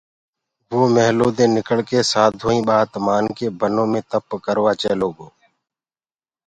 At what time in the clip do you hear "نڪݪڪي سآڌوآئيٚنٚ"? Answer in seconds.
1.55-2.65